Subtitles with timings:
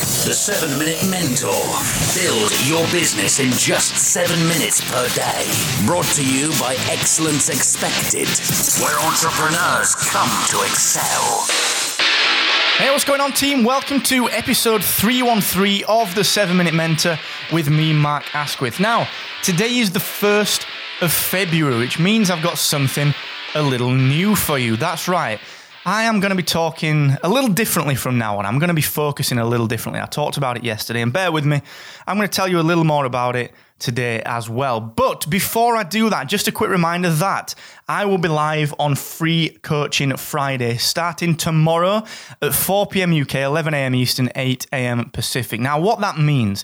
[0.00, 1.52] The 7 Minute Mentor.
[2.16, 5.44] Build your business in just 7 minutes per day.
[5.84, 8.26] Brought to you by Excellence Expected,
[8.82, 11.44] where entrepreneurs come to excel.
[12.78, 13.62] Hey, what's going on, team?
[13.62, 17.18] Welcome to episode 313 of the 7 Minute Mentor
[17.52, 18.80] with me, Mark Asquith.
[18.80, 19.06] Now,
[19.42, 20.64] today is the 1st
[21.02, 23.12] of February, which means I've got something
[23.54, 24.76] a little new for you.
[24.78, 25.38] That's right.
[25.86, 28.44] I am going to be talking a little differently from now on.
[28.44, 30.02] I'm going to be focusing a little differently.
[30.02, 31.62] I talked about it yesterday, and bear with me.
[32.06, 34.78] I'm going to tell you a little more about it today as well.
[34.82, 37.54] But before I do that, just a quick reminder that
[37.88, 42.04] I will be live on Free Coaching Friday starting tomorrow
[42.42, 43.18] at 4 p.m.
[43.18, 43.94] UK, 11 a.m.
[43.94, 45.08] Eastern, 8 a.m.
[45.08, 45.60] Pacific.
[45.60, 46.62] Now, what that means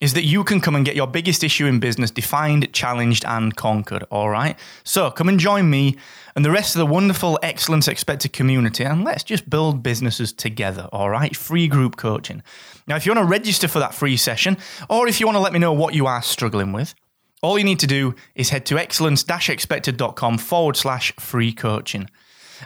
[0.00, 3.56] is that you can come and get your biggest issue in business defined, challenged, and
[3.56, 4.02] conquered.
[4.10, 4.58] All right.
[4.84, 5.96] So come and join me
[6.34, 10.86] and the rest of the wonderful Excellence Expected community, and let's just build businesses together,
[10.92, 11.34] all right?
[11.34, 12.42] Free group coaching.
[12.86, 14.58] Now, if you want to register for that free session,
[14.90, 16.94] or if you want to let me know what you are struggling with,
[17.42, 22.10] all you need to do is head to excellence expected.com forward slash free coaching.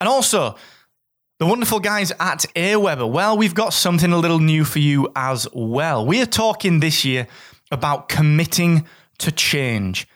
[0.00, 0.56] And also,
[1.38, 5.46] the wonderful guys at Aweber, well, we've got something a little new for you as
[5.52, 6.06] well.
[6.06, 7.26] We are talking this year
[7.70, 8.86] about committing
[9.18, 10.06] to change.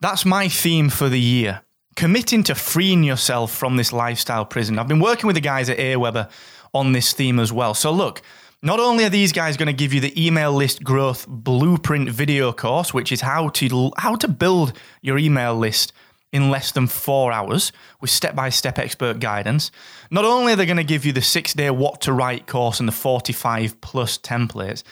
[0.00, 1.62] That's my theme for the year
[1.98, 4.78] committing to freeing yourself from this lifestyle prison.
[4.78, 6.30] I've been working with the guys at Aweber
[6.72, 7.74] on this theme as well.
[7.74, 8.22] So, look,
[8.62, 12.52] not only are these guys going to give you the email list growth blueprint video
[12.52, 15.92] course, which is how to how to build your email list
[16.32, 19.70] in less than four hours with step by step expert guidance.
[20.10, 22.80] Not only are they going to give you the six day what to write course
[22.80, 24.82] and the 45 plus templates,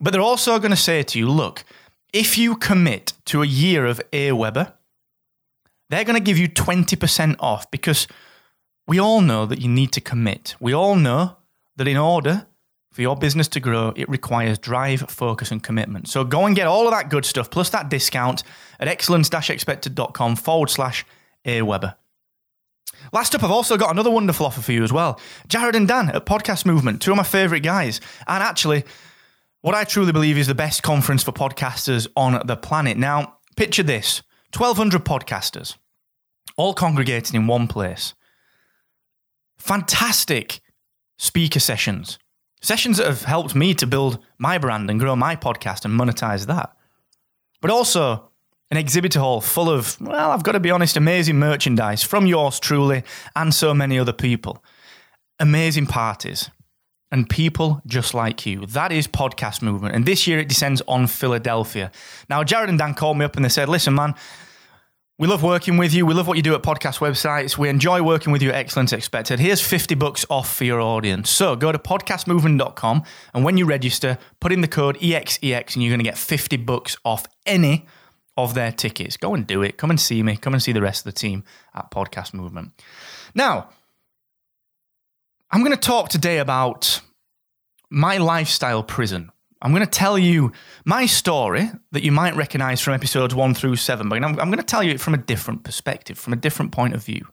[0.00, 1.64] but they're also going to say to you, look,
[2.12, 4.72] if you commit to a year of Aweber,
[5.90, 8.06] they're going to give you 20% off because
[8.86, 10.54] we all know that you need to commit.
[10.60, 11.36] We all know
[11.76, 12.46] that in order
[12.94, 16.06] for your business to grow, it requires drive, focus, and commitment.
[16.06, 18.44] So go and get all of that good stuff plus that discount
[18.78, 21.04] at excellence expected.com forward slash
[21.44, 21.96] Aweber.
[23.12, 25.18] Last up, I've also got another wonderful offer for you as well.
[25.48, 28.00] Jared and Dan at Podcast Movement, two of my favorite guys.
[28.28, 28.84] And actually,
[29.60, 32.96] what I truly believe is the best conference for podcasters on the planet.
[32.96, 34.22] Now, picture this
[34.56, 35.76] 1,200 podcasters,
[36.56, 38.14] all congregating in one place.
[39.58, 40.60] Fantastic
[41.18, 42.20] speaker sessions.
[42.64, 46.46] Sessions that have helped me to build my brand and grow my podcast and monetize
[46.46, 46.74] that.
[47.60, 48.30] But also
[48.70, 52.58] an exhibitor hall full of, well, I've got to be honest, amazing merchandise from yours
[52.58, 53.02] truly
[53.36, 54.64] and so many other people.
[55.38, 56.50] Amazing parties
[57.12, 58.64] and people just like you.
[58.64, 59.94] That is podcast movement.
[59.94, 61.92] And this year it descends on Philadelphia.
[62.30, 64.14] Now, Jared and Dan called me up and they said, listen, man,
[65.18, 66.04] we love working with you.
[66.06, 67.56] We love what you do at podcast websites.
[67.56, 69.38] We enjoy working with you at Excellence Expected.
[69.38, 71.30] Here's 50 bucks off for your audience.
[71.30, 75.90] So go to podcastmovement.com and when you register, put in the code EXEX and you're
[75.90, 77.86] going to get 50 bucks off any
[78.36, 79.16] of their tickets.
[79.16, 79.76] Go and do it.
[79.76, 80.36] Come and see me.
[80.36, 82.72] Come and see the rest of the team at Podcast Movement.
[83.36, 83.68] Now,
[85.52, 87.00] I'm going to talk today about
[87.88, 89.30] my lifestyle prison.
[89.64, 90.52] I'm going to tell you
[90.84, 94.62] my story that you might recognize from episodes one through seven, but I'm, going to
[94.62, 97.26] tell you it from a different perspective, from a different point of view.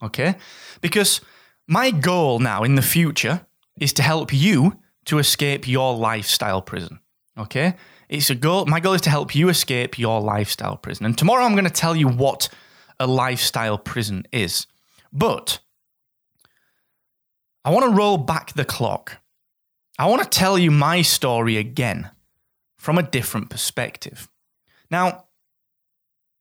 [0.00, 0.36] Okay?
[0.80, 1.20] Because
[1.66, 3.44] my goal now in the future
[3.80, 7.00] is to help you to escape your lifestyle prison.
[7.36, 7.74] Okay?
[8.08, 8.66] It's a goal.
[8.66, 11.06] My goal is to help you escape your lifestyle prison.
[11.06, 12.48] And tomorrow I'm going to tell you what
[13.00, 14.68] a lifestyle prison is.
[15.12, 15.58] But
[17.64, 19.18] I want to roll back the clock
[19.98, 22.10] I want to tell you my story again
[22.78, 24.28] from a different perspective.
[24.90, 25.26] Now,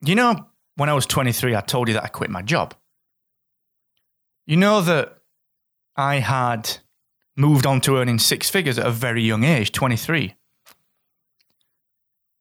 [0.04, 2.74] you know, when I was 23, I told you that I quit my job.
[4.46, 5.18] You know that
[5.96, 6.78] I had
[7.36, 10.36] moved on to earning six figures at a very young age, 23.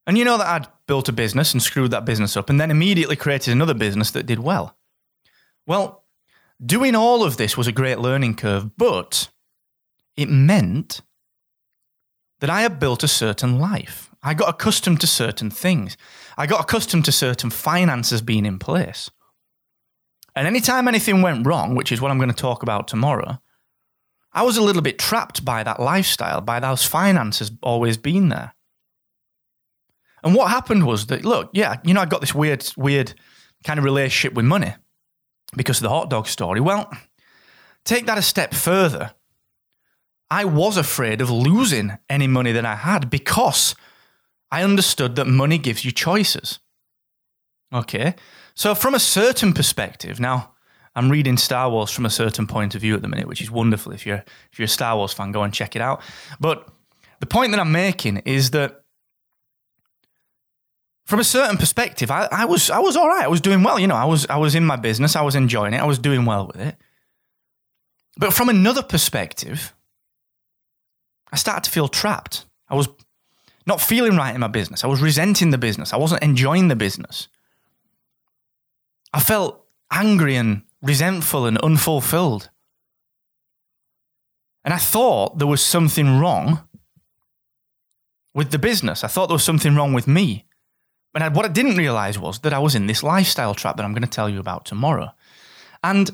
[0.06, 2.70] And you know that I'd built a business and screwed that business up and then
[2.70, 4.76] immediately created another business that did well.
[5.66, 6.04] Well,
[6.64, 9.28] doing all of this was a great learning curve, but
[10.16, 11.00] it meant
[12.40, 14.10] that I had built a certain life.
[14.22, 15.96] I got accustomed to certain things.
[16.36, 19.10] I got accustomed to certain finances being in place.
[20.34, 23.38] And anytime anything went wrong, which is what I'm going to talk about tomorrow,
[24.32, 28.54] I was a little bit trapped by that lifestyle, by those finances always being there.
[30.24, 33.12] And what happened was that, look, yeah, you know, I got this weird, weird
[33.64, 34.74] kind of relationship with money.
[35.56, 36.60] because of the hot dog story.
[36.60, 36.90] Well,
[37.84, 39.12] take that a step further.
[40.32, 43.74] I was afraid of losing any money that I had because
[44.50, 46.58] I understood that money gives you choices.
[47.70, 48.14] Okay.
[48.54, 50.54] So, from a certain perspective, now
[50.96, 53.50] I'm reading Star Wars from a certain point of view at the minute, which is
[53.50, 53.92] wonderful.
[53.92, 56.00] If you're if you're a Star Wars fan, go and check it out.
[56.40, 56.66] But
[57.20, 58.84] the point that I'm making is that
[61.04, 63.24] from a certain perspective, I, I was I was all right.
[63.24, 63.78] I was doing well.
[63.78, 65.14] You know, I was I was in my business.
[65.14, 65.80] I was enjoying it.
[65.80, 66.76] I was doing well with it.
[68.16, 69.74] But from another perspective,
[71.32, 72.44] I started to feel trapped.
[72.68, 72.88] I was
[73.66, 74.84] not feeling right in my business.
[74.84, 75.92] I was resenting the business.
[75.92, 77.28] I wasn't enjoying the business.
[79.12, 82.50] I felt angry and resentful and unfulfilled.
[84.64, 86.66] And I thought there was something wrong
[88.34, 89.04] with the business.
[89.04, 90.46] I thought there was something wrong with me.
[91.14, 93.84] And I, what I didn't realize was that I was in this lifestyle trap that
[93.84, 95.12] I'm going to tell you about tomorrow.
[95.84, 96.10] And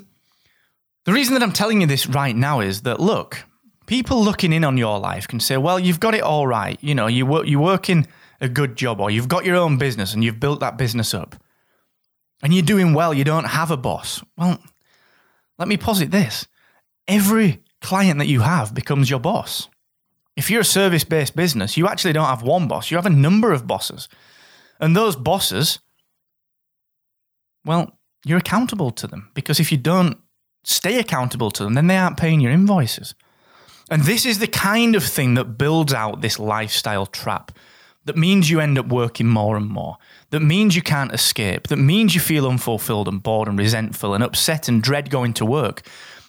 [1.05, 3.45] the reason that I'm telling you this right now is that look,
[3.89, 6.77] people looking in on your life can say, well, you've got it all right.
[6.79, 8.07] You know, you work, you're working
[8.39, 11.35] a good job or you've got your own business and you've built that business up
[12.43, 13.15] and you're doing well.
[13.15, 14.23] You don't have a boss.
[14.37, 14.59] Well,
[15.57, 16.47] let me posit this
[17.07, 19.67] every client that you have becomes your boss.
[20.35, 23.09] If you're a service based business, you actually don't have one boss, you have a
[23.09, 24.07] number of bosses.
[24.79, 25.79] And those bosses,
[27.65, 30.19] well, you're accountable to them because if you don't
[30.63, 33.15] stay accountable to them, then they aren't paying your invoices.
[33.89, 37.51] And this is the kind of thing that builds out this lifestyle trap
[38.05, 39.97] that means you end up working more and more,
[40.29, 44.23] that means you can't escape, that means you feel unfulfilled and bored and resentful and
[44.23, 45.83] upset and dread going to work.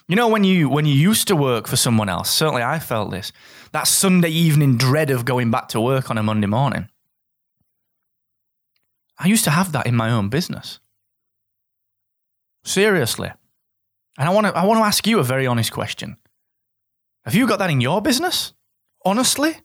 [0.07, 3.11] You know, when you when you used to work for someone else, certainly I felt
[3.11, 3.31] this,
[3.71, 6.89] that Sunday evening dread of going back to work on a Monday morning.
[9.17, 10.79] I used to have that in my own business.
[12.63, 13.31] Seriously.
[14.17, 16.17] And I want to I want to ask you a very honest question.
[17.25, 18.53] Have you got that in your business?
[19.05, 19.57] Honestly?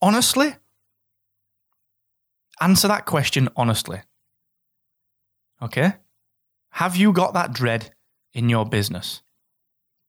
[0.00, 0.54] Honestly?
[2.60, 4.00] Answer that question honestly.
[5.62, 5.94] Okay?
[6.72, 7.90] Have you got that dread
[8.32, 9.22] in your business?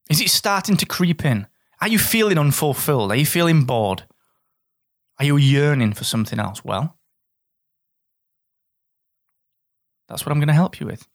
[0.10, 1.48] Is it starting to creep in?
[1.80, 3.12] Are you feeling unfulfilled?
[3.12, 4.04] Are you feeling bored?
[5.18, 6.64] Are you yearning for something else?
[6.64, 6.98] Well,
[10.08, 11.08] that's what I'm going to help you with.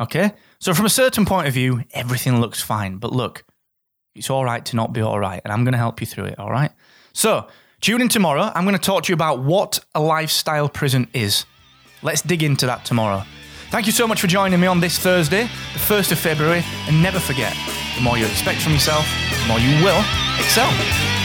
[0.00, 0.32] Okay?
[0.58, 2.96] So, from a certain point of view, everything looks fine.
[2.96, 3.44] But look,
[4.14, 5.40] it's all right to not be all right.
[5.44, 6.38] And I'm going to help you through it.
[6.38, 6.72] All right?
[7.12, 7.46] So,
[7.80, 8.50] tune in tomorrow.
[8.54, 11.44] I'm going to talk to you about what a lifestyle prison is.
[12.02, 13.24] Let's dig into that tomorrow.
[13.70, 16.64] Thank you so much for joining me on this Thursday, the 1st of February.
[16.88, 17.54] And never forget
[17.94, 19.06] the more you expect from yourself,
[19.42, 20.02] the more you will
[20.38, 21.19] excel.